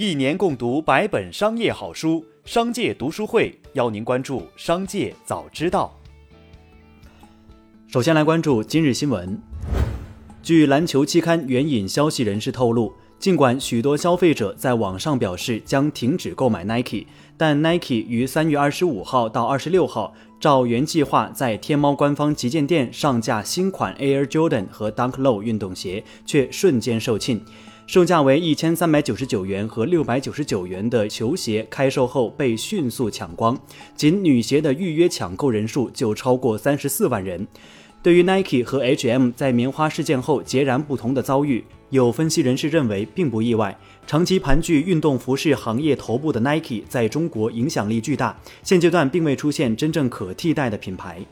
[0.00, 5.92] 一年共读百本商业好书，商界读书会邀您关注商界早知道。
[7.88, 9.36] 首先来关注今日新闻。
[10.40, 17.04] 据篮球期刊援引消息人士透露，尽管许多消费者在网上表示将停止购买 Nike，
[17.36, 27.40] 但 Nike 于三月二十五号到二十六号照原计划在天猫官方旗舰店上架新款 Air Jordan 和 Dunk Low 运动鞋，却瞬间售罄。
[27.88, 33.58] 售价为一千三百九十九元和六百九十九元的球鞋开售后被迅速抢光，
[33.96, 37.48] 仅女鞋的预约抢购人数就超过三十四万人。
[38.02, 43.74] 对于 Nike 和 H&M 在棉花事件后截然不同的遭遇，有分析人士认为并不意外。
[44.06, 51.24] 长期盘踞运动服饰行业头部的 Nike 在中国影响力巨大，现阶段并未出现真正可替代的品牌。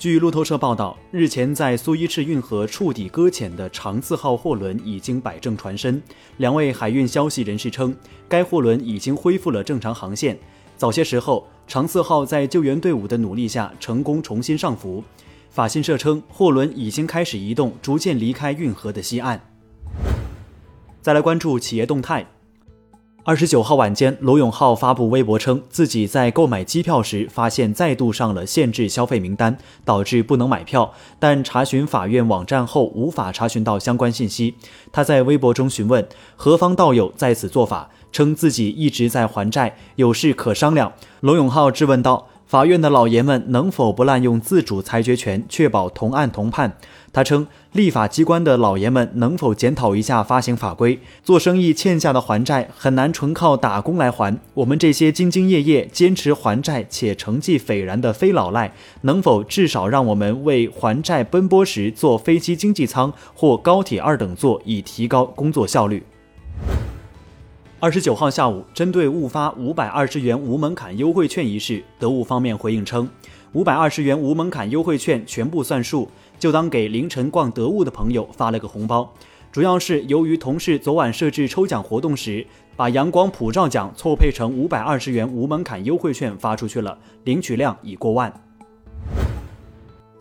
[0.00, 6.02] 据路透社报道，日前在苏伊士运河触底搁浅的长次号货轮已经摆正船身。
[6.38, 7.94] 两位海运消息人士称，
[8.26, 10.38] 该货轮已经恢复了正常航线。
[10.74, 15.04] 早些时候，长次号在救援队伍的努力下成功重新上浮。
[15.50, 19.38] 法新社称，货轮已经开始移动，逐渐离开运河的西岸。
[21.02, 22.26] 再来关注企业动态。
[23.30, 30.92] 二十九号晚间，罗永浩发布微博称，自己在购买机票时发现再度上了限制消费名单，导致不能买票。
[31.20, 34.56] 但查询法院网站后无法查询到相关信息。
[34.90, 40.92] 他在微博中询问何方道友在此做法，称自己一直在还债，有事可商量。
[41.20, 42.26] 罗永浩质问道。
[42.50, 46.72] 法院的老爷们能否不滥用自主裁决权，确保同案同判？
[47.12, 50.98] 他称，立法机关的老爷们能否检讨一下发行法规？
[51.22, 54.36] 做生意欠下的还债很难纯靠打工来还。
[54.54, 66.02] 我们这些兢兢业业、坚持还债且成绩斐然的非老赖，能否至少让我们为还债奔波时坐飞机经济舱或高铁二等座，以提高工作效率？
[67.82, 73.08] 二十九号下午，针对误发五百二十元无门槛优惠券一事，得物方面回应称，
[73.54, 76.06] 五百二十元无门槛优惠券全部算数，
[76.38, 79.10] 就当给凌晨逛得物的朋友发了个红包。
[79.50, 82.46] 主要是由于同事昨晚设置抽奖活动时，
[82.76, 88.30] 把阳光普照奖错配成五百二十元无门槛优惠券发出去了，领取量已过万。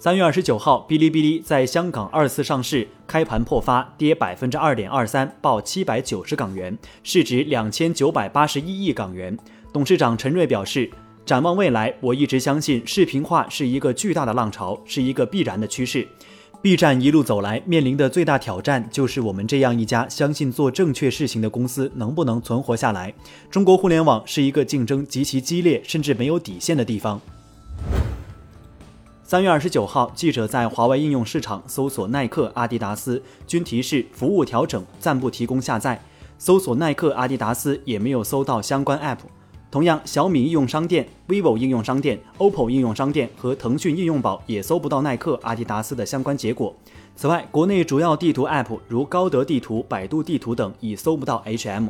[0.02, 9.38] 三月二十九号，哔哩哔哩在香港二次上市，开盘破发，跌百分之二点二三，报七百九十港元，市值两千九百八十一亿港元。
[9.74, 10.90] 董事长陈瑞表示，
[11.26, 16.08] 展望未来，我一直相信视频化是一个巨大的浪潮，是一个必然的趋势。
[16.62, 23.14] B 站一路走来，面临的最大挑战就是我们这样一家相信做正确事情的公司能不能存活下来。
[23.52, 27.20] 中国互联网是一个竞争极其激烈，甚至没有底线的地方。
[29.30, 36.02] 三月二十九号，记者在华为应用市场搜索耐克、阿迪达斯，均提示服务调整，暂不提供下载。
[36.40, 39.20] 搜索耐克、阿迪达斯也没有搜到相关 App。
[39.70, 46.74] 同样，小米应用商店、vivo 应用商店、OPPO 应用商店和腾讯应用宝也搜不到耐克、阿迪达斯的相关结果。
[47.16, 51.90] 此外，国内主要地图 App 如高德地图、百度地图等已搜不到 HM。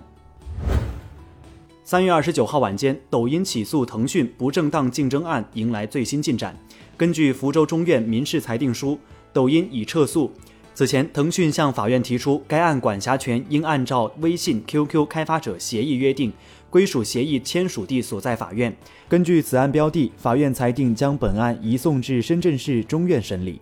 [1.89, 6.55] 三月二十九号晚间，抖音起诉腾讯不正当竞争案迎来最新进展。
[6.95, 8.99] 根据福州中院民事裁定书，
[9.33, 10.31] 抖音已撤诉。
[10.75, 16.31] 此前，腾讯向法院提出，该案管辖权应按照微信、QQ 开发者协议约定，
[16.69, 18.71] 归属协议签署地所在法院。
[19.07, 23.59] 根据此案标的，法院裁定将本案移送至深圳市中院审理。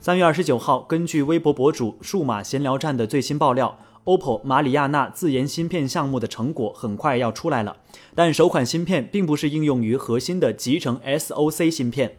[0.00, 3.78] 三月二十九号，根据微博博主“数码闲聊站”的最新爆料。
[4.06, 7.76] OPPO 马里亚纳自研芯片项目的成果很快要出来了，
[8.14, 12.16] 但首款芯片并不是应用于核心的集成 SOC 芯片。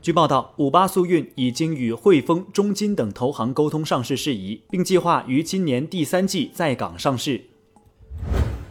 [0.00, 7.42] 据报道，五八速运已经与汇丰、中金等投行沟通上市事宜，并计划于今年第三季在港上市。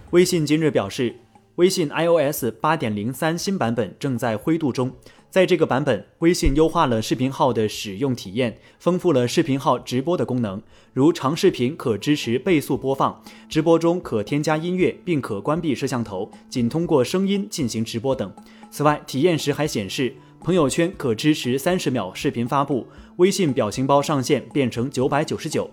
[0.09, 1.15] 微信今日表示，
[1.57, 4.91] 微信 iOS 八点零三新版本正在灰度中。
[5.33, 10.61] 在这个版本，微信优化了视频号的使用体验，丰富了视频号直播的功能，
[10.93, 13.19] 如长视频可支持倍速播放，
[13.49, 18.31] 直播中可添加音乐，并可关闭摄像头，仅通过声音进行直播等。
[18.69, 25.67] 此外，体验时还显示朋友圈可支持三十秒视频发布，微信表情包上线变成九百九十九。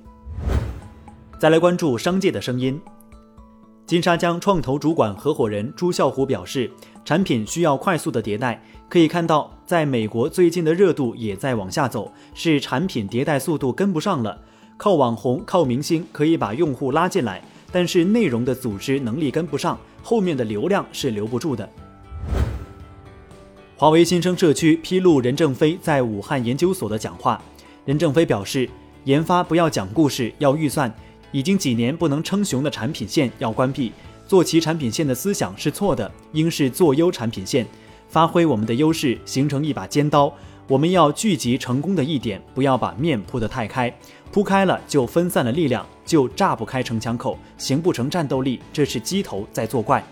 [1.38, 2.80] 再来关注商界的声音。
[3.90, 6.70] 金沙江创投主管合伙人朱啸虎表示，
[7.04, 8.62] 产品需要快速的迭代。
[8.88, 14.40] 可以看到，在美国最近的热度也在往下走，是产品迭代速度跟不上了。
[14.76, 17.42] 靠网红、靠明星可以把用户拉进来，
[17.72, 21.68] 但是内容的组织能力跟不上，后面的流量是留不住的。
[23.76, 27.42] 华为新生社区披露任正非在武汉研究所的讲话，
[27.84, 28.70] 任正非表示，
[29.02, 30.94] 研发不要讲故事，要预算。
[31.32, 33.92] 已经几年不能称雄的产品线要关闭。
[34.26, 37.66] 做齐产品线的思想是错的，应是做优产品线，
[38.08, 40.32] 发挥我们的优势，形成一把尖刀。
[40.68, 43.92] 我们要聚集成功的一点，不要把面铺得太开，
[44.30, 48.60] 铺开了就分散了力量，就炸不开城墙口，形不成战斗力。
[48.72, 50.04] 这是鸡头在作怪。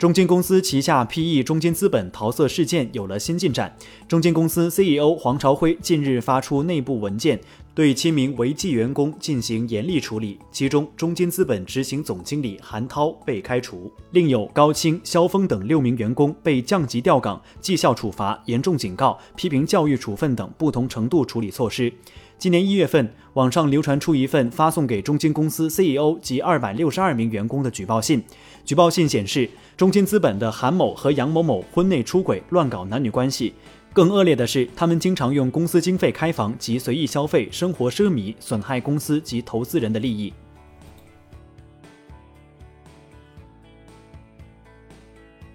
[0.00, 3.76] 中金公司旗下 PE 中金资本桃色事件有了新进展。
[4.08, 7.38] 中金公司 CEO 黄朝辉近日发出内部文件，
[7.74, 10.38] 对七名违纪员工进行严厉处理。
[10.50, 21.92] 其中，中金资本执行总经理韩涛被开除，另有高清、肖峰等六名员工被降级调岗、绩效处罚、严重警告、批评教育处分等不同程度处理措施。
[22.40, 28.24] 今年一月份，网上流传出一份发送给中金公司 CEO 及二百六十二名员工的举报信。
[28.64, 29.46] 举报信显示，
[29.76, 33.52] 中金资本的韩某和杨某某婚内出轨、乱搞男女关系。
[33.92, 40.32] 更恶劣的是，他们经常用公司经费开房及随意消费，生活奢靡，损害公司及投资人的利益。